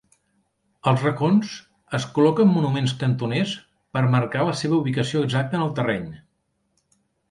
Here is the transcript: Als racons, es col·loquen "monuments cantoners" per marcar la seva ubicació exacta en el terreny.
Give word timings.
Als 0.91 1.03
racons, 1.07 1.51
es 1.99 2.07
col·loquen 2.17 2.51
"monuments 2.55 2.97
cantoners" 3.05 3.55
per 3.99 4.05
marcar 4.19 4.49
la 4.51 4.59
seva 4.67 4.79
ubicació 4.83 5.27
exacta 5.31 5.61
en 5.63 5.71
el 5.71 5.75
terreny. 5.83 6.15